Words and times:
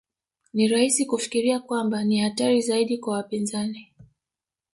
Ni 0.53 0.67
rahisi 0.67 1.05
kufikiria 1.05 1.59
kwamba 1.59 2.03
ni 2.03 2.19
hatari 2.19 2.61
zaidi 2.61 2.97
kwa 2.97 3.13
wapinzani 3.15 3.93